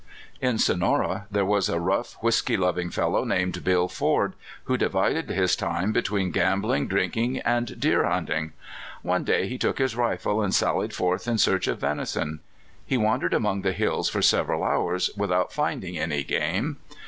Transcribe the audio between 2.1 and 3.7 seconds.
whisky loving fel low, named